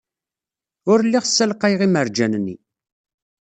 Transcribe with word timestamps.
Ur 0.91 0.99
lliɣ 1.05 1.23
ssalqayeɣ 1.25 1.81
imerjan-nni. 1.87 2.55